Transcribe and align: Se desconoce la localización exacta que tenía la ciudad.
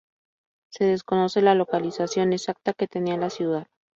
Se 0.71 0.85
desconoce 0.85 1.43
la 1.43 1.53
localización 1.53 2.33
exacta 2.33 2.73
que 2.73 2.87
tenía 2.87 3.17
la 3.17 3.29
ciudad. 3.29 3.67